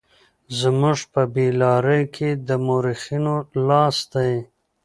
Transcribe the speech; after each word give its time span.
زموږ 0.59 0.99
په 1.13 1.21
بې 1.33 1.47
لارۍ 1.61 2.03
کې 2.15 2.29
د 2.47 2.49
مورخينو 2.65 3.35
لاس 3.67 3.97
دی. 4.13 4.33